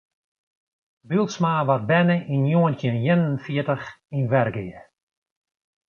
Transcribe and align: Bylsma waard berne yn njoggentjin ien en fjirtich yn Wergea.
Bylsma 1.07 1.51
waard 1.67 1.85
berne 1.89 2.17
yn 2.33 2.41
njoggentjin 2.45 2.97
ien 3.05 3.23
en 3.29 3.41
fjirtich 3.43 3.87
yn 4.17 4.25
Wergea. 4.31 4.81